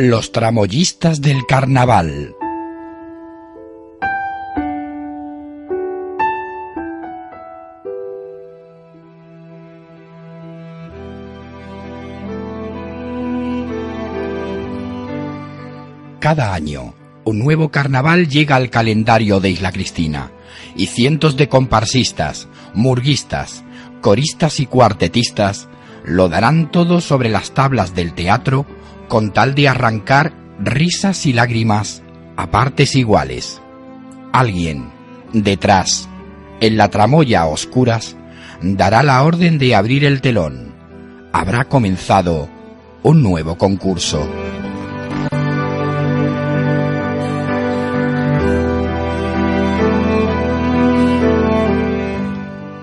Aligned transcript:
Los 0.00 0.30
tramoyistas 0.30 1.20
del 1.20 1.44
carnaval. 1.44 2.36
Cada 16.20 16.54
año, 16.54 16.94
un 17.24 17.40
nuevo 17.40 17.72
carnaval 17.72 18.28
llega 18.28 18.54
al 18.54 18.70
calendario 18.70 19.40
de 19.40 19.50
Isla 19.50 19.72
Cristina 19.72 20.30
y 20.76 20.86
cientos 20.86 21.36
de 21.36 21.48
comparsistas, 21.48 22.46
murguistas, 22.72 23.64
coristas 24.00 24.60
y 24.60 24.66
cuartetistas 24.66 25.68
lo 26.04 26.28
darán 26.28 26.70
todo 26.70 27.00
sobre 27.00 27.30
las 27.30 27.50
tablas 27.50 27.96
del 27.96 28.14
teatro 28.14 28.64
con 29.08 29.32
tal 29.32 29.54
de 29.54 29.68
arrancar 29.68 30.32
risas 30.60 31.26
y 31.26 31.32
lágrimas 31.32 32.02
a 32.36 32.50
partes 32.50 32.94
iguales. 32.94 33.60
Alguien, 34.32 34.90
detrás, 35.32 36.08
en 36.60 36.76
la 36.76 36.88
tramoya 36.88 37.42
a 37.42 37.46
oscuras, 37.46 38.16
dará 38.60 39.02
la 39.02 39.22
orden 39.22 39.58
de 39.58 39.74
abrir 39.74 40.04
el 40.04 40.20
telón. 40.20 40.74
Habrá 41.32 41.64
comenzado 41.64 42.48
un 43.02 43.22
nuevo 43.22 43.56
concurso. 43.56 44.28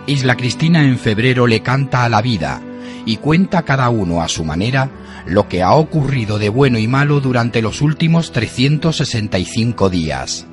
Isla 0.08 0.36
Cristina 0.38 0.86
en 0.86 1.00
febrero 1.00 1.48
le 1.48 1.62
canta 1.62 2.04
a 2.06 2.10
la 2.10 2.22
vida 2.22 2.62
y 3.06 3.18
cuenta 3.18 3.64
cada 3.64 3.90
uno 3.90 4.22
a 4.22 4.28
su 4.28 4.44
manera 4.44 4.90
lo 5.26 5.48
que 5.48 5.64
ha 5.64 5.74
ocurrido 5.74 6.40
de 6.40 6.50
bueno 6.50 6.78
y 6.80 6.88
malo 6.88 7.20
durante 7.20 7.62
los 7.62 7.82
últimos 7.82 8.32
365 8.32 9.90
días. 9.90 10.46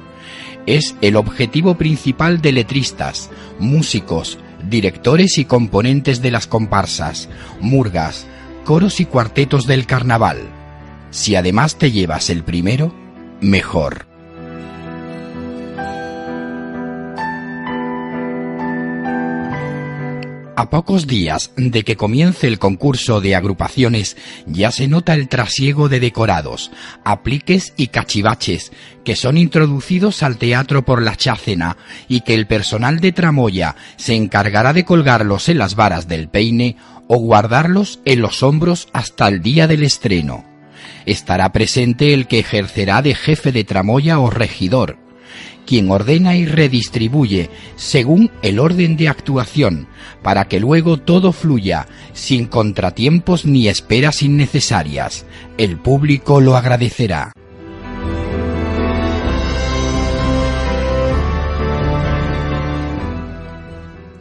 Es 0.66 0.94
el 1.00 1.16
objetivo 1.16 1.76
principal 1.76 2.40
de 2.40 2.52
letristas, 2.52 3.30
músicos, 3.58 4.38
directores 4.68 5.38
y 5.38 5.44
componentes 5.44 6.22
de 6.22 6.30
las 6.30 6.46
comparsas, 6.46 7.28
murgas, 7.60 8.26
coros 8.64 9.00
y 9.00 9.06
cuartetos 9.06 9.66
del 9.66 9.86
carnaval. 9.86 10.38
Si 11.10 11.34
además 11.34 11.76
te 11.76 11.90
llevas 11.90 12.30
el 12.30 12.44
primero, 12.44 12.94
mejor. 13.40 14.11
A 20.54 20.68
pocos 20.68 21.06
días 21.06 21.50
de 21.56 21.82
que 21.82 21.96
comience 21.96 22.46
el 22.46 22.58
concurso 22.58 23.22
de 23.22 23.34
agrupaciones 23.34 24.18
ya 24.46 24.70
se 24.70 24.86
nota 24.86 25.14
el 25.14 25.28
trasiego 25.28 25.88
de 25.88 25.98
decorados, 25.98 26.70
apliques 27.04 27.72
y 27.78 27.86
cachivaches 27.86 28.70
que 29.02 29.16
son 29.16 29.38
introducidos 29.38 30.22
al 30.22 30.36
teatro 30.36 30.84
por 30.84 31.00
la 31.00 31.16
chácena 31.16 31.78
y 32.06 32.20
que 32.20 32.34
el 32.34 32.46
personal 32.46 33.00
de 33.00 33.12
tramoya 33.12 33.76
se 33.96 34.14
encargará 34.14 34.74
de 34.74 34.84
colgarlos 34.84 35.48
en 35.48 35.56
las 35.56 35.74
varas 35.74 36.06
del 36.06 36.28
peine 36.28 36.76
o 37.08 37.16
guardarlos 37.16 38.00
en 38.04 38.20
los 38.20 38.42
hombros 38.42 38.88
hasta 38.92 39.28
el 39.28 39.40
día 39.40 39.66
del 39.66 39.82
estreno. 39.82 40.44
Estará 41.06 41.50
presente 41.52 42.12
el 42.12 42.26
que 42.26 42.40
ejercerá 42.40 43.00
de 43.00 43.14
jefe 43.14 43.52
de 43.52 43.64
tramoya 43.64 44.18
o 44.18 44.28
regidor, 44.28 44.98
quien 45.66 45.90
ordena 45.90 46.36
y 46.36 46.46
redistribuye 46.46 47.50
según 47.76 48.30
el 48.42 48.58
orden 48.58 48.96
de 48.96 49.08
actuación, 49.08 49.88
para 50.22 50.46
que 50.46 50.60
luego 50.60 50.96
todo 50.98 51.32
fluya 51.32 51.86
sin 52.12 52.46
contratiempos 52.46 53.44
ni 53.44 53.68
esperas 53.68 54.22
innecesarias. 54.22 55.24
El 55.58 55.76
público 55.76 56.40
lo 56.40 56.56
agradecerá. 56.56 57.32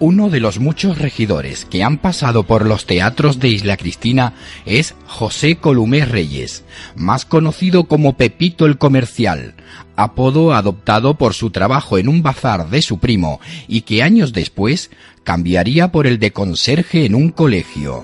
Uno 0.01 0.31
de 0.31 0.39
los 0.39 0.59
muchos 0.59 0.97
regidores 0.97 1.66
que 1.66 1.84
han 1.84 2.00
pasado 2.00 2.41
por 2.41 2.66
los 2.66 2.88
teatros 2.88 3.38
de 3.38 3.50
Isla 3.50 3.78
Cristina 3.78 4.34
es 4.66 4.95
José 5.06 5.57
Columé 5.57 6.06
Reyes, 6.06 6.63
más 6.95 7.23
conocido 7.23 7.84
como 7.84 8.17
Pepito 8.17 8.66
el 8.66 8.79
Comercial, 8.79 9.53
apodo 9.95 10.56
adoptado 10.56 11.19
por 11.19 11.35
su 11.35 11.51
trabajo 11.51 12.00
en 12.00 12.09
un 12.09 12.23
bazar 12.23 12.72
de 12.72 12.81
su 12.81 12.97
primo 12.97 13.40
y 13.67 13.81
que 13.81 14.01
años 14.01 14.34
después 14.34 14.90
cambiaría 15.23 15.91
por 15.91 16.07
el 16.07 16.17
de 16.17 16.34
conserje 16.34 17.06
en 17.06 17.13
un 17.13 17.29
colegio. 17.29 18.03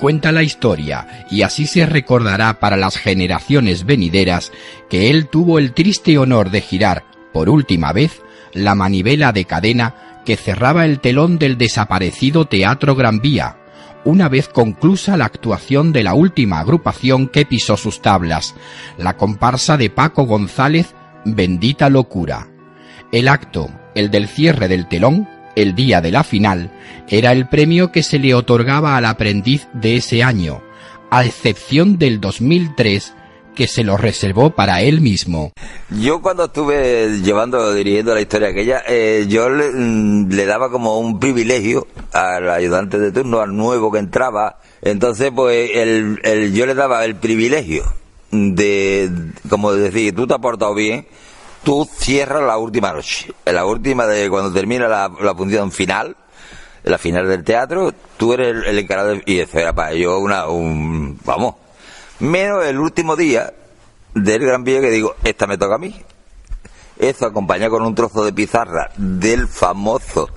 Cuenta 0.00 0.32
la 0.32 0.42
historia, 0.42 1.26
y 1.30 1.42
así 1.42 1.66
se 1.66 1.84
recordará 1.84 2.58
para 2.58 2.78
las 2.78 2.96
generaciones 2.96 3.84
venideras, 3.84 4.50
que 4.88 5.10
él 5.10 5.28
tuvo 5.28 5.58
el 5.58 5.74
triste 5.74 6.16
honor 6.16 6.50
de 6.50 6.62
girar 6.62 7.13
por 7.34 7.50
última 7.50 7.92
vez, 7.92 8.22
la 8.52 8.76
manivela 8.76 9.32
de 9.32 9.44
cadena 9.44 10.22
que 10.24 10.36
cerraba 10.36 10.86
el 10.86 11.00
telón 11.00 11.36
del 11.36 11.58
desaparecido 11.58 12.46
Teatro 12.46 12.94
Gran 12.94 13.20
Vía, 13.20 13.56
una 14.04 14.28
vez 14.28 14.48
conclusa 14.48 15.16
la 15.16 15.24
actuación 15.24 15.92
de 15.92 16.04
la 16.04 16.14
última 16.14 16.60
agrupación 16.60 17.26
que 17.26 17.44
pisó 17.44 17.76
sus 17.76 18.00
tablas, 18.00 18.54
la 18.98 19.16
comparsa 19.16 19.76
de 19.76 19.90
Paco 19.90 20.26
González, 20.26 20.94
Bendita 21.24 21.90
Locura. 21.90 22.48
El 23.10 23.26
acto, 23.26 23.68
el 23.96 24.10
del 24.12 24.28
cierre 24.28 24.68
del 24.68 24.86
telón, 24.86 25.28
el 25.56 25.74
día 25.74 26.00
de 26.00 26.12
la 26.12 26.22
final, 26.22 26.70
era 27.08 27.32
el 27.32 27.48
premio 27.48 27.90
que 27.90 28.04
se 28.04 28.20
le 28.20 28.34
otorgaba 28.34 28.96
al 28.96 29.06
aprendiz 29.06 29.66
de 29.72 29.96
ese 29.96 30.22
año, 30.22 30.62
a 31.10 31.24
excepción 31.24 31.98
del 31.98 32.20
2003, 32.20 33.12
que 33.54 33.66
se 33.66 33.84
lo 33.84 33.96
reservó 33.96 34.50
para 34.50 34.82
él 34.82 35.00
mismo. 35.00 35.52
Yo 35.90 36.20
cuando 36.20 36.44
estuve 36.46 37.20
llevando, 37.22 37.72
dirigiendo 37.72 38.14
la 38.14 38.20
historia 38.20 38.48
aquella, 38.48 38.82
eh, 38.86 39.26
yo 39.28 39.48
mm, 39.48 40.28
le, 40.30 40.46
daba 40.46 40.70
como 40.70 40.98
un 40.98 41.18
privilegio 41.18 41.86
al 42.12 42.50
ayudante 42.50 42.98
de 42.98 43.12
turno, 43.12 43.40
al 43.40 43.56
nuevo 43.56 43.90
que 43.90 43.98
entraba. 43.98 44.58
Entonces, 44.82 45.30
pues, 45.34 45.70
el, 45.74 46.52
yo 46.52 46.66
le 46.66 46.74
daba 46.74 47.04
el 47.04 47.16
privilegio 47.16 47.84
de, 48.30 49.10
como 49.48 49.72
decir, 49.72 50.14
tú 50.14 50.26
te 50.26 50.34
has 50.34 50.40
portado 50.40 50.74
bien, 50.74 51.06
tú 51.62 51.88
cierras 51.90 52.42
la 52.42 52.58
última 52.58 52.92
noche. 52.92 53.32
La 53.44 53.64
última 53.64 54.06
de 54.06 54.28
cuando 54.28 54.52
termina 54.52 54.88
la, 54.88 55.34
función 55.36 55.72
final, 55.72 56.16
la 56.82 56.98
final 56.98 57.28
del 57.28 57.44
teatro, 57.44 57.92
tú 58.16 58.34
eres 58.34 58.66
el, 58.66 58.78
encargado 58.78 59.16
y 59.24 59.38
eso 59.38 59.58
era 59.58 59.72
para 59.72 59.92
ellos 59.92 60.20
una, 60.20 60.48
un, 60.48 61.18
vamos, 61.24 61.54
menos 62.24 62.64
el 62.64 62.78
último 62.78 63.16
día 63.16 63.52
del 64.14 64.44
Gran 64.44 64.64
Vía 64.64 64.80
que 64.80 64.90
digo, 64.90 65.14
esta 65.24 65.46
me 65.46 65.58
toca 65.58 65.76
a 65.76 65.78
mí. 65.78 65.94
Eso 66.98 67.26
acompañado 67.26 67.72
con 67.72 67.82
un 67.82 67.94
trozo 67.94 68.24
de 68.24 68.32
pizarra 68.32 68.90
del 68.96 69.48
famoso 69.48 70.28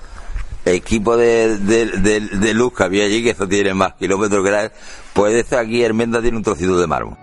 equipo 0.64 1.16
de, 1.16 1.56
de, 1.58 2.54
luz 2.54 2.74
que 2.74 2.82
había 2.82 3.04
allí, 3.04 3.22
que 3.22 3.30
eso 3.30 3.48
tiene 3.48 3.74
más 3.74 3.94
kilómetros 3.94 4.44
que 4.44 4.50
la... 4.50 4.72
Pues 5.12 5.52
aquí 5.52 5.82
Hermenda 5.82 6.20
tiene 6.20 6.36
un 6.36 6.42
trocito 6.42 6.78
de 6.78 6.86
mármol. 6.86 7.16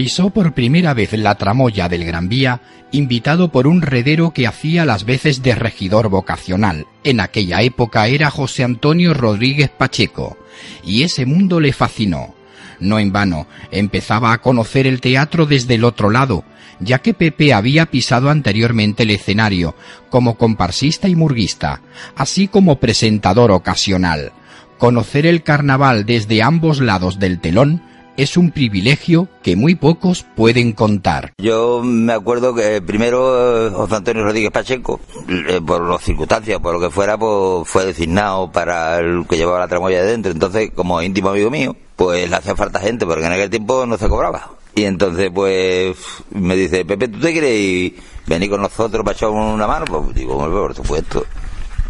Pisó 0.00 0.30
por 0.30 0.54
primera 0.54 0.94
vez 0.94 1.12
la 1.12 1.34
tramoya 1.34 1.86
del 1.90 2.06
Gran 2.06 2.30
Vía, 2.30 2.62
invitado 2.90 3.52
por 3.52 3.66
un 3.66 3.82
redero 3.82 4.30
que 4.30 4.46
hacía 4.46 4.86
las 4.86 5.04
veces 5.04 5.42
de 5.42 5.54
regidor 5.54 6.08
vocacional. 6.08 6.86
En 7.04 7.20
aquella 7.20 7.60
época 7.60 8.06
era 8.06 8.30
José 8.30 8.64
Antonio 8.64 9.12
Rodríguez 9.12 9.68
Pacheco, 9.68 10.38
y 10.82 11.02
ese 11.02 11.26
mundo 11.26 11.60
le 11.60 11.74
fascinó. 11.74 12.34
No 12.78 12.98
en 12.98 13.12
vano, 13.12 13.46
empezaba 13.70 14.32
a 14.32 14.38
conocer 14.38 14.86
el 14.86 15.02
teatro 15.02 15.44
desde 15.44 15.74
el 15.74 15.84
otro 15.84 16.08
lado, 16.08 16.44
ya 16.78 17.00
que 17.00 17.12
Pepe 17.12 17.52
había 17.52 17.84
pisado 17.84 18.30
anteriormente 18.30 19.02
el 19.02 19.10
escenario, 19.10 19.74
como 20.08 20.38
comparsista 20.38 21.08
y 21.10 21.14
murguista, 21.14 21.82
así 22.16 22.48
como 22.48 22.80
presentador 22.80 23.50
ocasional. 23.50 24.32
Conocer 24.78 25.26
el 25.26 25.42
carnaval 25.42 26.06
desde 26.06 26.42
ambos 26.42 26.80
lados 26.80 27.18
del 27.18 27.38
telón 27.38 27.82
es 28.22 28.36
un 28.36 28.50
privilegio 28.50 29.28
que 29.42 29.56
muy 29.56 29.74
pocos 29.74 30.26
pueden 30.36 30.72
contar. 30.72 31.32
Yo 31.38 31.82
me 31.82 32.12
acuerdo 32.12 32.54
que 32.54 32.82
primero 32.82 33.66
eh, 33.66 33.70
José 33.70 33.96
Antonio 33.96 34.24
Rodríguez 34.24 34.50
Pacheco, 34.50 35.00
eh, 35.28 35.60
por 35.66 35.88
las 35.88 36.02
circunstancias, 36.02 36.60
por 36.60 36.74
lo 36.74 36.80
que 36.80 36.90
fuera, 36.90 37.16
pues 37.16 37.66
fue 37.66 37.86
designado 37.86 38.52
para 38.52 38.98
el 38.98 39.26
que 39.26 39.38
llevaba 39.38 39.60
la 39.60 39.68
tramoya 39.68 40.02
de 40.02 40.10
dentro. 40.10 40.32
Entonces, 40.32 40.70
como 40.74 41.00
íntimo 41.00 41.30
amigo 41.30 41.50
mío, 41.50 41.74
pues 41.96 42.28
le 42.28 42.36
hacía 42.36 42.54
falta 42.54 42.78
gente, 42.80 43.06
porque 43.06 43.24
en 43.24 43.32
aquel 43.32 43.48
tiempo 43.48 43.86
no 43.86 43.96
se 43.96 44.08
cobraba. 44.08 44.50
Y 44.74 44.84
entonces, 44.84 45.30
pues, 45.34 45.96
me 46.30 46.56
dice, 46.56 46.84
Pepe, 46.84 47.08
¿tú 47.08 47.20
te 47.20 47.32
quieres 47.32 47.92
venir 48.26 48.50
con 48.50 48.60
nosotros 48.60 49.02
para 49.02 49.16
echar 49.16 49.30
una 49.30 49.66
mano? 49.66 49.86
Pues 49.86 50.14
digo, 50.14 50.36
por 50.38 50.74
supuesto. 50.74 51.24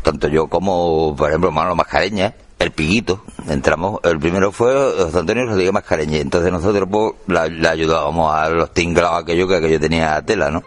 Tanto 0.02 0.28
yo 0.28 0.46
como, 0.46 1.14
por 1.16 1.28
ejemplo, 1.28 1.50
Manolo 1.50 1.76
Mascareña, 1.76 2.34
el 2.60 2.70
Piguito. 2.70 3.24
Entramos, 3.48 4.00
el 4.04 4.18
primero 4.20 4.52
fue 4.52 4.72
José 4.72 5.18
Antonio 5.18 5.46
Rodríguez 5.46 5.72
Mascareña. 5.72 6.18
Entonces 6.18 6.52
nosotros 6.52 6.88
pues, 6.90 7.14
le 7.26 7.68
ayudábamos 7.68 8.32
a 8.32 8.48
los 8.50 8.72
tinglados 8.72 9.22
aquello 9.22 9.48
que 9.48 9.56
aquello 9.56 9.80
tenía 9.80 10.20
tela, 10.22 10.50
¿no? 10.50 10.62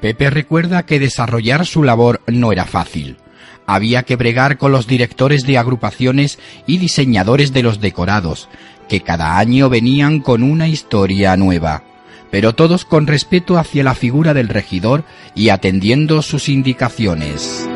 Pepe 0.00 0.30
recuerda 0.30 0.84
que 0.84 0.98
desarrollar 0.98 1.66
su 1.66 1.82
labor 1.82 2.20
no 2.26 2.52
era 2.52 2.64
fácil. 2.64 3.18
Había 3.66 4.04
que 4.04 4.16
bregar 4.16 4.56
con 4.56 4.72
los 4.72 4.86
directores 4.86 5.42
de 5.42 5.58
agrupaciones 5.58 6.38
y 6.66 6.78
diseñadores 6.78 7.52
de 7.52 7.62
los 7.62 7.80
decorados, 7.80 8.48
que 8.88 9.02
cada 9.02 9.38
año 9.38 9.68
venían 9.68 10.20
con 10.20 10.42
una 10.42 10.68
historia 10.68 11.36
nueva, 11.36 11.82
pero 12.30 12.54
todos 12.54 12.84
con 12.84 13.06
respeto 13.06 13.58
hacia 13.58 13.84
la 13.84 13.94
figura 13.94 14.34
del 14.34 14.48
regidor 14.48 15.04
y 15.34 15.48
atendiendo 15.48 16.22
sus 16.22 16.48
indicaciones. 16.48 17.68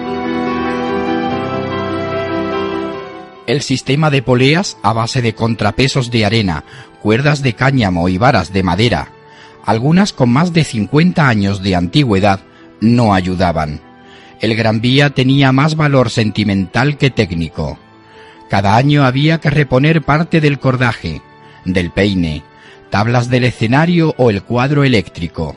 El 3.46 3.62
sistema 3.62 4.10
de 4.10 4.22
poleas 4.22 4.76
a 4.82 4.92
base 4.92 5.20
de 5.20 5.34
contrapesos 5.34 6.10
de 6.10 6.24
arena, 6.24 6.64
cuerdas 7.00 7.42
de 7.42 7.54
cáñamo 7.54 8.08
y 8.08 8.16
varas 8.16 8.52
de 8.52 8.62
madera, 8.62 9.10
algunas 9.64 10.12
con 10.12 10.30
más 10.30 10.52
de 10.52 10.64
50 10.64 11.28
años 11.28 11.62
de 11.62 11.74
antigüedad, 11.74 12.40
no 12.80 13.14
ayudaban. 13.14 13.80
El 14.40 14.56
Gran 14.56 14.80
Vía 14.80 15.10
tenía 15.10 15.52
más 15.52 15.76
valor 15.76 16.10
sentimental 16.10 16.98
que 16.98 17.10
técnico. 17.10 17.78
Cada 18.48 18.76
año 18.76 19.04
había 19.04 19.38
que 19.38 19.50
reponer 19.50 20.02
parte 20.02 20.40
del 20.40 20.58
cordaje, 20.58 21.22
del 21.64 21.90
peine, 21.90 22.42
tablas 22.92 23.30
del 23.30 23.44
escenario 23.44 24.14
o 24.18 24.28
el 24.28 24.42
cuadro 24.42 24.84
eléctrico. 24.84 25.56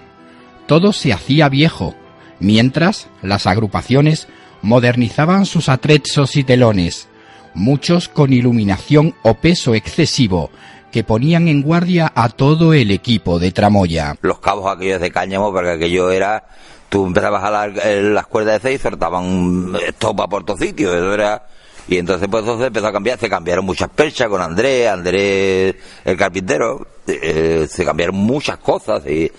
Todo 0.68 0.94
se 0.94 1.12
hacía 1.12 1.50
viejo, 1.50 1.94
mientras 2.40 3.10
las 3.22 3.46
agrupaciones 3.46 4.30
modernizaban 4.62 5.46
sus 5.46 5.68
atrezos 5.68 6.38
y 6.38 6.46
telones, 6.46 7.10
muchos 7.54 8.08
con 8.08 8.32
iluminación 8.32 9.16
o 9.22 9.34
peso 9.34 9.76
excesivo, 9.76 10.50
que 10.94 11.04
ponían 11.04 11.50
en 11.50 11.62
guardia 11.62 12.10
a 12.16 12.30
todo 12.30 12.74
el 12.74 12.90
equipo 12.90 13.38
de 13.38 13.52
tramoya. 13.52 14.16
Los 14.22 14.40
cabos 14.40 14.74
aquellos 14.74 15.02
de 15.02 15.12
cáñamo, 15.12 15.52
porque 15.52 15.72
aquello 15.72 16.12
era, 16.12 16.46
tú 16.88 17.06
empezabas 17.06 17.44
a 17.44 17.48
jalar 17.48 17.74
las 17.74 18.28
cuerdas 18.28 18.64
de 18.64 18.70
seis, 18.70 18.82
soltaban 18.82 19.74
estopa 19.86 20.30
por 20.30 20.46
todos 20.46 20.62
sitios, 20.62 20.96
eso 20.96 21.14
era, 21.14 21.46
y 21.88 21.98
entonces 21.98 22.28
pues 22.30 22.42
entonces 22.42 22.68
empezó 22.68 22.88
a 22.88 22.92
cambiar, 22.92 23.20
se 23.20 23.30
cambiaron 23.30 23.66
muchas 23.66 23.90
perchas 23.90 24.28
con 24.28 24.42
Andrés, 24.42 24.88
Andrés 24.88 25.76
el 26.04 26.18
carpintero, 26.18 26.88
eh, 27.08 27.68
se 27.70 27.86
cambiaron 27.86 28.16
muchas 28.16 28.58
cosas 28.58 29.06
y 29.06 29.32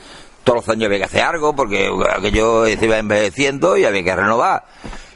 todos 0.44 0.58
los 0.58 0.69
años 0.69 0.87
había 0.87 0.98
que 0.98 1.04
hacer 1.04 1.22
algo 1.22 1.56
porque 1.56 1.90
aquello 2.16 2.66
se 2.66 2.84
iba 2.84 2.98
envejeciendo 2.98 3.76
y 3.76 3.84
había 3.84 4.04
que 4.04 4.14
renovar. 4.14 4.64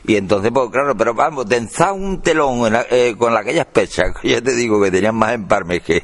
Y 0.05 0.17
entonces, 0.17 0.51
pues 0.53 0.71
claro, 0.71 0.97
pero 0.97 1.15
vamos, 1.15 1.47
tensar 1.47 1.93
un 1.93 2.21
telón 2.21 2.73
eh, 2.91 3.15
con 3.17 3.37
aquellas 3.37 3.67
pechas, 3.67 4.13
que 4.21 4.31
ya 4.31 4.41
te 4.41 4.55
digo 4.55 4.83
que 4.83 4.91
tenían 4.91 5.15
más 5.15 5.35
emparmes 5.35 5.83
que 5.83 6.03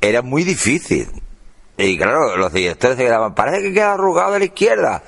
era 0.00 0.22
muy 0.22 0.44
difícil. 0.44 1.08
Y 1.76 1.98
claro, 1.98 2.36
los 2.36 2.52
directores 2.52 2.96
se 2.96 3.04
quedaban, 3.04 3.34
parece 3.34 3.62
que 3.62 3.72
queda 3.72 3.94
arrugado 3.94 4.34
de 4.34 4.38
la 4.38 4.44
izquierda. 4.44 5.02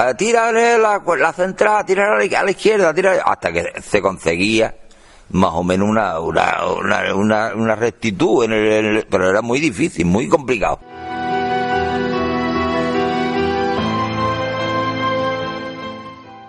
Ah, 0.00 0.14
tírale 0.14 0.78
la, 0.78 1.02
la 1.18 1.32
central, 1.32 1.84
tírale 1.84 2.36
a 2.36 2.44
la 2.44 2.50
izquierda, 2.52 2.94
tírale, 2.94 3.20
hasta 3.24 3.52
que 3.52 3.82
se 3.82 4.00
conseguía 4.00 4.72
más 5.30 5.50
o 5.54 5.64
menos 5.64 5.88
una, 5.88 6.20
una, 6.20 7.14
una, 7.16 7.52
una, 7.52 7.74
rectitud, 7.74 8.44
en 8.44 8.52
el, 8.52 9.06
pero 9.10 9.28
era 9.28 9.42
muy 9.42 9.58
difícil, 9.58 10.06
muy 10.06 10.28
complicado. 10.28 10.78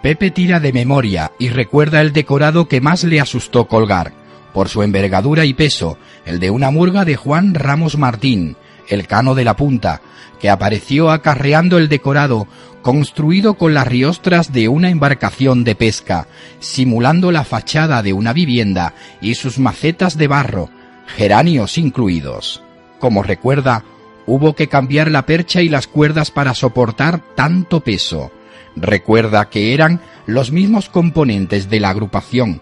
Pepe 0.04 0.30
tira 0.30 0.60
de 0.60 0.72
memoria 0.72 1.32
y 1.40 1.50
recuerda 1.50 2.02
el 2.02 2.14
decorado 2.14 2.68
que 2.68 2.82
más 2.82 3.04
le 3.04 3.20
asustó 3.20 3.66
colgar, 3.66 4.14
por 4.54 4.70
su 4.70 4.84
envergadura 4.84 5.44
y 5.46 5.56
peso, 5.56 5.98
el 6.24 6.40
de 6.40 6.52
una 6.52 6.70
murga 6.70 7.04
de 7.04 7.16
Juan 7.16 7.56
Ramos 7.56 7.98
Martín, 7.98 8.58
el 8.90 9.08
cano 9.08 9.36
de 9.36 9.46
la 9.46 9.56
punta, 9.56 10.02
que 10.40 10.50
apareció 10.50 11.12
acarreando 11.12 11.78
el 11.78 11.90
decorado, 11.90 12.48
construido 12.82 13.56
con 13.56 13.74
las 13.74 13.88
riostras 13.88 14.52
de 14.52 14.68
una 14.68 14.90
embarcación 14.90 15.64
de 15.64 15.76
pesca, 15.76 16.28
simulando 16.60 17.32
la 17.32 17.44
fachada 17.44 18.02
de 18.02 18.14
una 18.14 18.34
vivienda 18.34 18.94
y 19.22 19.36
sus 19.36 19.60
macetas 19.60 20.18
de 20.18 20.28
barro, 20.28 20.70
geranios 21.08 21.78
incluidos. 21.78 22.64
Como 23.00 23.24
recuerda, 23.24 23.84
hubo 24.26 24.56
que 24.56 24.68
cambiar 24.68 25.12
la 25.12 25.26
percha 25.26 25.62
y 25.62 25.70
las 25.70 25.88
cuerdas 25.88 26.32
para 26.32 26.54
soportar 26.54 27.22
tanto 27.36 27.82
peso. 27.82 28.32
Recuerda 28.76 29.50
que 29.50 29.74
eran 29.74 30.02
los 30.26 30.52
mismos 30.52 30.90
componentes 30.90 31.70
de 31.70 31.80
la 31.80 31.90
agrupación, 31.90 32.62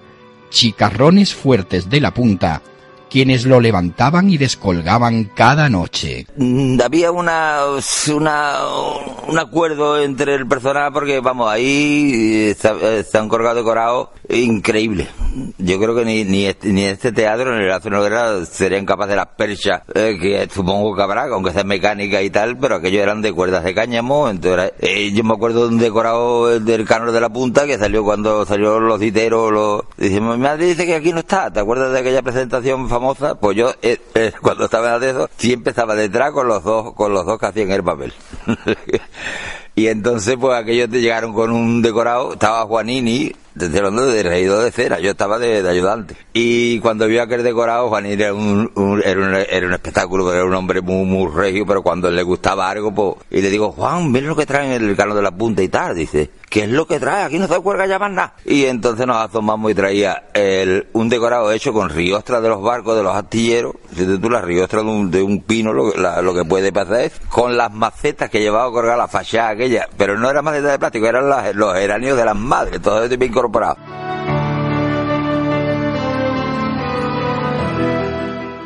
chicarrones 0.50 1.36
fuertes 1.36 1.90
de 1.90 2.02
la 2.02 2.14
punta, 2.14 2.62
quienes 3.10 3.46
lo 3.46 3.60
levantaban 3.60 4.30
y 4.30 4.38
descolgaban 4.38 5.26
cada 5.36 5.70
noche. 5.70 6.28
Mm, 6.38 6.80
había 6.82 7.12
una, 7.12 7.62
un 9.28 9.40
acuerdo 9.40 10.00
entre 10.02 10.36
el 10.36 10.48
personal 10.48 10.92
porque, 10.94 11.20
vamos, 11.20 11.50
ahí 11.50 12.48
está, 12.50 13.22
un 13.22 13.30
colgado 13.30 13.56
decorado 13.56 14.12
increíble. 14.30 15.08
Yo 15.58 15.80
creo 15.80 15.96
que 15.96 16.06
ni, 16.06 16.24
ni, 16.24 16.46
este, 16.46 16.70
ni 16.70 16.84
este 16.86 17.12
teatro 17.12 17.58
ni 17.58 17.66
la 17.66 17.78
escenografía 17.78 18.46
serían 18.46 18.86
capaces 18.86 19.12
de 19.12 19.16
las 19.16 19.28
perchas, 19.38 19.82
eh, 19.94 20.18
que 20.20 20.48
supongo 20.54 20.96
que 20.96 21.02
habrá, 21.02 21.26
aunque 21.26 21.52
sea 21.52 21.64
mecánica 21.64 22.22
y 22.22 22.30
tal, 22.30 22.58
pero 22.58 22.76
aquellos 22.76 23.02
eran 23.02 23.22
de 23.22 23.34
cuerdas 23.34 23.64
de 23.64 23.74
cáñamo. 23.74 24.30
Entonces, 24.30 24.74
eh, 24.80 25.12
yo 25.14 25.24
me 25.24 25.34
acuerdo 25.34 25.68
de 25.68 25.76
un 25.76 25.80
decorado 25.80 26.60
del 26.60 26.86
Cano 26.86 27.12
de 27.12 27.22
la 27.22 27.30
Punta 27.30 27.66
que 27.66 27.78
salió 27.78 28.04
cuando 28.04 28.46
salió 28.46 28.80
los 28.80 29.00
diteros. 29.00 29.52
Los, 29.52 29.84
dice, 29.98 30.22
mi 30.22 30.38
madre 30.38 30.66
dice 30.66 30.86
que 30.86 30.96
aquí 30.96 31.14
no 31.14 31.20
está. 31.20 31.52
¿Te 31.52 31.60
acuerdas 31.60 31.92
de 31.92 32.00
aquella 32.00 32.22
presentación? 32.22 32.90
Pues 33.40 33.58
yo, 33.58 33.72
eh, 33.82 34.00
cuando 34.42 34.66
estaba 34.66 34.96
en 34.96 35.04
eso, 35.04 35.30
siempre 35.38 35.72
estaba 35.72 35.96
detrás 35.96 36.32
con 36.32 36.48
los 36.48 36.64
dos, 36.64 36.94
con 36.94 37.14
los 37.14 37.26
dos 37.26 37.40
que 37.40 37.46
hacían 37.46 37.72
el 37.72 37.84
papel. 37.84 38.14
y 39.76 39.88
entonces, 39.88 40.36
pues 40.40 40.58
aquellos 40.58 40.90
te 40.90 41.02
llegaron 41.02 41.34
con 41.34 41.52
un 41.52 41.82
decorado, 41.82 42.34
estaba 42.34 42.66
Juanini, 42.66 43.34
desde 43.58 43.82
de 43.82 44.24
regidor 44.24 44.64
de 44.64 44.72
cera, 44.72 45.00
yo 45.00 45.12
estaba 45.12 45.40
de, 45.40 45.68
ayudante. 45.68 46.16
Y 46.34 46.80
cuando 46.80 47.08
vio 47.08 47.22
aquel 47.22 47.44
decorado, 47.44 47.90
Juan 47.90 48.06
era 48.06 48.34
un, 48.34 48.72
era 49.04 49.20
un, 49.20 49.34
era 49.34 49.68
un 49.68 49.74
espectáculo, 49.74 50.32
era 50.34 50.46
un 50.46 50.54
hombre 50.54 50.82
muy, 50.82 51.06
muy 51.06 51.32
regio, 51.32 51.66
pero 51.66 51.82
cuando 51.82 52.10
le 52.12 52.24
gustaba 52.24 52.70
algo, 52.70 52.94
pues, 52.94 53.16
y 53.32 53.42
le 53.42 53.50
digo, 53.50 53.72
Juan, 53.72 54.12
mira 54.12 54.28
lo 54.28 54.36
que 54.36 54.46
traen 54.46 54.72
el 54.72 54.96
cano 54.96 55.16
de 55.16 55.22
la 55.22 55.32
punta 55.32 55.64
y 55.64 55.68
tal, 55.70 55.96
dice, 55.96 56.30
¿qué 56.50 56.64
es 56.64 56.70
lo 56.70 56.86
que 56.86 57.00
trae? 57.00 57.24
Aquí 57.24 57.40
no 57.40 57.48
se 57.48 57.60
cuelga 57.60 57.86
ya 57.86 58.00
más 58.00 58.12
nada. 58.12 58.34
Y 58.46 58.66
entonces 58.66 59.06
nos 59.08 59.18
asomamos 59.18 59.72
y 59.72 59.76
traía 59.76 60.24
el, 60.34 60.88
un 60.94 61.10
decorado 61.10 61.52
hecho 61.52 61.74
con 61.74 61.90
riostras 61.90 62.42
de 62.42 62.50
los 62.50 62.62
barcos, 62.62 62.96
de 62.96 63.04
los 63.04 63.16
astilleros, 63.16 63.76
si 63.96 64.06
tú 64.18 64.30
la 64.30 64.42
riostra 64.42 64.82
de 64.82 64.88
un, 64.88 65.12
de 65.12 65.24
un 65.24 65.42
pino, 65.42 65.74
lo, 65.74 65.94
lo, 65.96 66.34
que 66.34 66.46
puede 66.46 66.72
pasar 66.72 67.02
es, 67.02 67.14
con 67.30 67.58
las 67.58 67.74
macetas 67.74 68.30
que 68.30 68.40
llevaba 68.40 68.70
a 68.70 68.72
colgar 68.72 68.98
la 68.98 69.08
fachada 69.08 69.50
aquella, 69.50 69.88
pero 69.98 70.18
no 70.18 70.30
eran 70.30 70.46
macetas 70.46 70.72
de 70.72 70.80
plástico, 70.80 71.08
eran 71.08 71.30
las, 71.30 71.56
los 71.56 71.74
geranios 71.74 72.18
de 72.18 72.26
las 72.26 72.36
madres, 72.36 72.82
todo 72.82 73.04
eso 73.04 73.18
bien 73.18 73.32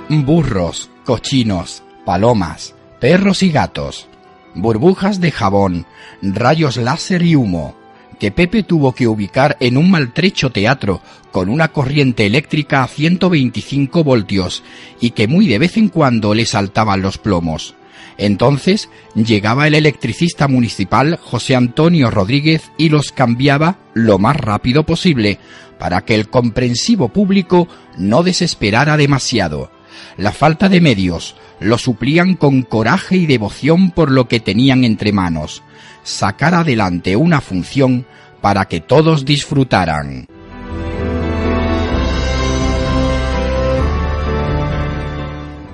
Burros, 0.10 0.90
cochinos, 1.06 1.84
palomas, 2.06 2.76
perros 3.00 3.44
y 3.44 3.52
gatos, 3.52 4.08
burbujas 4.54 5.20
de 5.20 5.32
jabón, 5.32 5.86
rayos 6.22 6.78
láser 6.78 7.22
y 7.24 7.36
humo, 7.36 7.76
que 8.20 8.32
Pepe 8.32 8.64
tuvo 8.64 8.94
que 8.94 9.08
ubicar 9.08 9.58
en 9.60 9.78
un 9.78 9.90
maltrecho 9.90 10.52
teatro 10.52 11.02
con 11.32 11.50
una 11.50 11.70
corriente 11.70 12.26
eléctrica 12.26 12.84
a 12.84 12.88
125 12.88 14.04
voltios 14.04 14.64
y 15.00 15.12
que 15.12 15.28
muy 15.28 15.48
de 15.48 15.58
vez 15.60 15.78
en 15.78 15.90
cuando 15.90 16.36
le 16.36 16.46
saltaban 16.46 17.02
los 17.02 17.18
plomos. 17.18 17.74
Entonces 18.18 18.90
llegaba 19.16 19.68
el 19.68 19.76
electricista 19.76 20.48
municipal 20.48 21.18
José 21.22 21.56
Antonio 21.56 22.12
Rodríguez 22.12 22.72
y 22.78 22.90
los 22.90 23.12
cambiaba 23.12 23.78
lo 23.94 24.20
más 24.20 24.36
rápido 24.36 24.86
posible 24.86 25.40
para 25.80 26.02
que 26.02 26.16
el 26.16 26.30
comprensivo 26.30 27.10
público 27.10 27.68
no 27.98 28.24
desesperara 28.24 28.98
demasiado. 28.98 29.72
La 30.18 30.32
falta 30.32 30.70
de 30.70 30.82
medios 30.82 31.36
lo 31.60 31.78
suplían 31.78 32.36
con 32.36 32.62
coraje 32.64 33.16
y 33.18 33.26
devoción 33.26 33.92
por 33.92 34.12
lo 34.12 34.28
que 34.28 34.40
tenían 34.40 34.84
entre 34.84 35.12
manos, 35.12 35.64
sacar 36.04 36.54
adelante 36.54 37.16
una 37.16 37.42
función 37.42 38.06
para 38.42 38.66
que 38.66 38.80
todos 38.80 39.26
disfrutaran. 39.26 40.28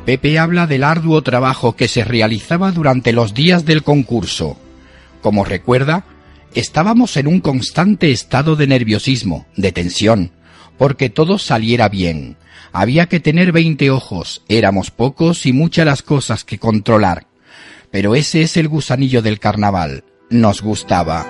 Pepe 0.08 0.40
habla 0.40 0.68
del 0.68 0.86
arduo 0.86 1.22
trabajo 1.22 1.76
que 1.76 1.90
se 1.90 2.06
realizaba 2.06 2.72
durante 2.72 3.12
los 3.12 3.34
días 3.34 3.66
del 3.66 3.84
concurso. 3.84 4.58
Como 5.22 5.44
recuerda, 5.44 6.06
estábamos 6.54 7.18
en 7.18 7.28
un 7.28 7.42
constante 7.42 8.12
estado 8.12 8.56
de 8.56 8.68
nerviosismo, 8.68 9.48
de 9.58 9.74
tensión, 9.74 10.32
porque 10.78 11.10
todo 11.10 11.38
saliera 11.38 11.90
bien. 11.90 12.38
Había 12.72 13.08
que 13.08 13.20
tener 13.20 13.52
veinte 13.52 13.92
ojos, 13.92 14.44
éramos 14.48 14.92
pocos 14.92 15.46
y 15.46 15.52
muchas 15.52 15.86
las 15.86 16.04
cosas 16.04 16.46
que 16.46 16.58
controlar. 16.58 17.28
Pero 17.92 18.16
ese 18.16 18.44
es 18.44 18.56
el 18.56 18.70
gusanillo 18.70 19.22
del 19.22 19.40
carnaval. 19.40 20.06
Nos 20.30 20.62
gustaba. 20.62 21.26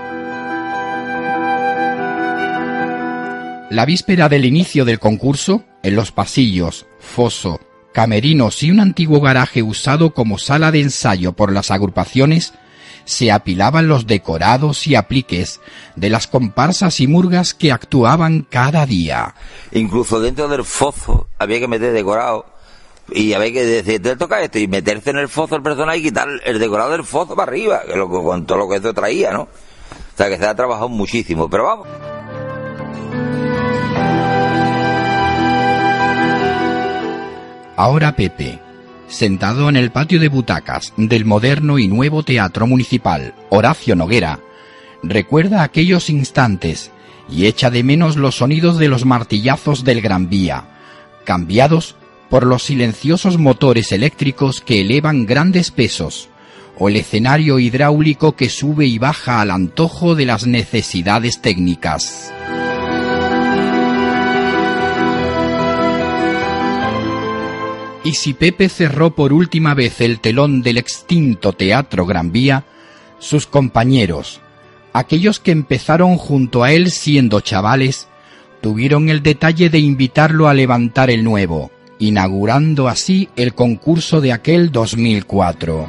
La 3.72 3.86
víspera 3.88 4.30
del 4.30 4.46
inicio 4.46 4.86
del 4.86 5.00
concurso, 5.00 5.66
en 5.82 5.96
los 5.96 6.12
pasillos, 6.12 6.86
foso, 7.00 7.60
camerinos 7.98 8.62
y 8.62 8.70
un 8.70 8.80
antiguo 8.80 9.22
garaje 9.22 9.63
usado 9.63 10.13
como 10.13 10.38
sala 10.38 10.72
de 10.72 10.82
ensayo 10.82 11.34
por 11.34 11.51
las 11.51 11.72
agrupaciones, 11.72 12.54
se 13.06 13.32
apilaban 13.32 13.88
los 13.88 14.06
decorados 14.06 14.86
y 14.86 14.94
apliques 14.94 15.60
de 15.96 16.12
las 16.12 16.27
comparsas 16.27 17.00
y 17.00 17.08
murgas 17.08 17.56
que 17.56 17.72
actuaban 17.72 18.46
cada 18.48 18.86
día. 18.86 19.34
Incluso 19.72 20.20
dentro 20.20 20.48
del 20.48 20.63
fozo 20.63 21.27
había 21.39 21.60
que 21.60 21.68
meter 21.68 21.92
decorado 21.92 22.46
y 23.12 23.34
había 23.34 23.51
que 23.51 23.66
decir, 23.66 24.00
te 24.00 24.16
toca 24.16 24.44
esto 24.44 24.60
y 24.60 24.68
meterse 24.68 25.10
en 25.10 25.18
el 25.18 25.27
fozo 25.27 25.56
el 25.56 25.63
personaje 25.63 25.98
y 25.98 26.04
quitar 26.04 26.27
el 26.46 26.60
decorado 26.60 26.92
del 26.92 27.04
fozo 27.04 27.36
para 27.36 27.50
arriba, 27.50 27.82
con 28.08 28.46
todo 28.46 28.60
lo 28.60 28.70
que 28.70 28.75
eso 28.75 28.94
traía, 28.94 29.32
¿no? 29.32 29.42
O 29.42 30.18
sea 30.18 30.30
que 30.30 30.38
se 30.38 30.46
ha 30.46 30.54
trabajado 30.54 30.88
muchísimo, 30.88 31.50
pero 31.50 31.63
vamos. 31.63 31.88
Ahora 37.78 38.16
Pepe, 38.16 38.58
sentado 39.08 39.70
en 39.70 39.76
el 39.76 39.92
patio 39.92 40.20
de 40.20 40.30
butacas 40.30 40.94
del 40.98 41.26
moderno 41.26 41.78
y 41.78 41.88
nuevo 41.88 42.24
Teatro 42.24 42.66
Municipal 42.66 43.36
Horacio 43.52 43.96
Noguera, 43.96 44.40
recuerda 45.04 45.62
aquellos 45.62 46.10
instantes 46.10 46.90
y 47.30 47.46
echa 47.46 47.70
de 47.70 47.84
menos 47.84 48.16
los 48.16 48.38
sonidos 48.38 48.80
de 48.80 48.88
los 48.88 49.06
martillazos 49.06 49.84
del 49.84 50.02
Gran 50.02 50.28
Vía, 50.28 50.66
cambiados 51.24 51.96
por 52.32 52.48
los 52.48 52.64
silenciosos 52.64 53.38
motores 53.38 53.92
eléctricos 53.92 54.60
que 54.60 54.82
elevan 54.82 55.28
grandes 55.28 55.70
pesos, 55.70 56.30
o 56.80 56.90
el 56.90 56.96
escenario 56.96 57.60
hidráulico 57.60 58.36
que 58.36 58.50
sube 58.50 58.88
y 58.88 58.98
baja 58.98 59.40
al 59.40 59.52
antojo 59.52 60.16
de 60.16 60.26
las 60.26 60.48
necesidades 60.48 61.44
técnicas. 61.44 62.34
Y 68.08 68.14
si 68.14 68.34
Pepe 68.34 68.70
cerró 68.70 69.14
por 69.14 69.34
última 69.34 69.74
vez 69.74 70.00
el 70.00 70.22
telón 70.22 70.62
del 70.62 70.78
extinto 70.78 71.52
Teatro 71.52 72.06
Gran 72.06 72.32
Vía, 72.32 72.64
sus 73.20 73.48
compañeros, 73.48 74.40
aquellos 74.94 75.42
que 75.42 75.52
empezaron 75.52 76.16
junto 76.16 76.64
a 76.64 76.72
él 76.72 76.90
siendo 76.90 77.42
chavales, 77.42 78.08
tuvieron 78.62 79.10
el 79.10 79.24
detalle 79.24 79.70
de 79.70 79.80
invitarlo 79.80 80.48
a 80.48 80.54
levantar 80.54 81.10
el 81.10 81.26
nuevo, 81.26 81.70
inaugurando 82.00 82.88
así 82.88 83.28
el 83.36 83.54
concurso 83.54 84.22
de 84.22 84.32
aquel 84.32 84.72
2004. 84.72 85.86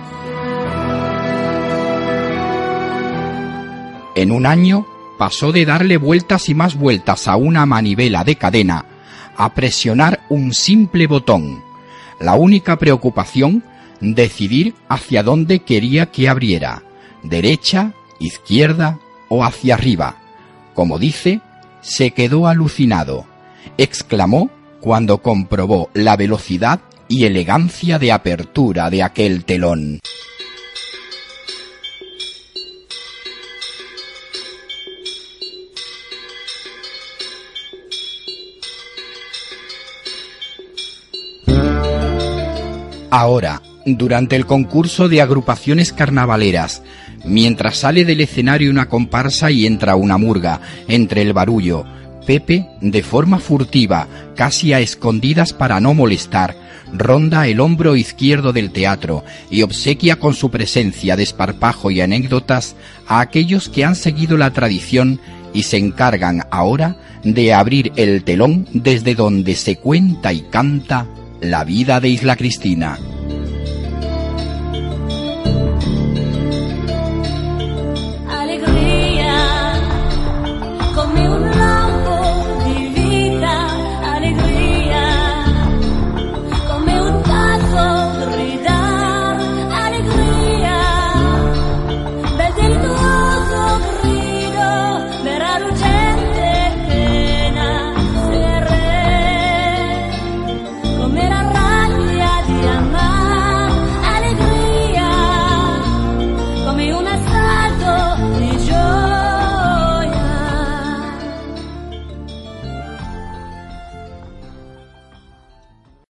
En 4.16 4.32
un 4.32 4.44
año 4.44 4.88
pasó 5.18 5.52
de 5.52 5.64
darle 5.64 5.98
vueltas 5.98 6.48
y 6.48 6.54
más 6.54 6.75
vueltas 6.75 7.28
a 7.28 7.37
una 7.37 7.64
manivela 7.64 8.25
de 8.25 8.34
cadena 8.34 8.87
a 9.37 9.54
presionar 9.54 10.18
un 10.28 10.52
simple 10.52 11.06
botón 11.06 11.67
la 12.20 12.34
única 12.34 12.78
preocupación, 12.78 13.62
decidir 14.00 14.75
hacia 14.88 15.22
dónde 15.22 15.60
quería 15.60 16.06
que 16.06 16.28
abriera, 16.28 16.82
derecha, 17.22 17.92
izquierda 18.18 18.98
o 19.28 19.44
hacia 19.44 19.75
arriba. 19.75 20.16
Como 20.75 20.98
dice, 20.98 21.40
se 21.80 22.12
quedó 22.12 22.46
alucinado. 22.46 23.26
Exclamó 23.76 24.50
cuando 24.80 25.18
comprobó 25.18 25.90
la 25.94 26.16
velocidad 26.16 26.80
y 27.08 27.25
elegancia 27.25 27.98
de 27.98 28.12
apertura 28.12 28.90
de 28.90 29.02
aquel 29.02 29.44
telón. 29.44 30.00
Ahora, 43.10 43.62
durante 43.86 44.36
el 44.36 44.44
concurso 44.44 45.08
de 45.08 45.22
agrupaciones 45.22 45.92
carnavaleras, 45.92 46.82
mientras 47.24 47.78
sale 47.78 48.04
del 48.04 48.20
escenario 48.20 48.70
una 48.70 48.88
comparsa 48.88 49.50
y 49.50 49.66
entra 49.66 49.96
una 49.96 50.18
murga, 50.18 50.60
entre 50.88 51.22
el 51.22 51.32
barullo, 51.32 51.86
Pepe, 52.26 52.68
de 52.82 53.02
forma 53.02 53.38
furtiva, 53.38 54.06
casi 54.36 54.74
a 54.74 54.80
escondidas 54.80 55.54
para 55.54 55.80
no 55.80 55.94
molestar, 55.94 56.54
ronda 56.92 57.46
el 57.46 57.60
hombro 57.60 57.96
izquierdo 57.96 58.52
del 58.52 58.70
teatro 58.70 59.24
y 59.50 59.62
obsequia 59.62 60.16
con 60.16 60.34
su 60.34 60.50
presencia 60.50 61.16
de 61.16 61.22
esparpajo 61.22 61.90
y 61.90 62.02
anécdotas 62.02 62.76
a 63.06 63.20
aquellos 63.20 63.70
que 63.70 63.86
han 63.86 63.94
seguido 63.94 64.36
la 64.36 64.52
tradición 64.52 65.18
y 65.54 65.62
se 65.62 65.78
encargan 65.78 66.42
ahora 66.50 66.98
de 67.24 67.54
abrir 67.54 67.92
el 67.96 68.22
telón 68.24 68.68
desde 68.74 69.14
donde 69.14 69.56
se 69.56 69.76
cuenta 69.76 70.34
y 70.34 70.42
canta 70.42 71.06
la 71.40 71.64
vida 71.64 72.00
de 72.00 72.09
Isla 72.09 72.37
Cristina. 72.37 72.99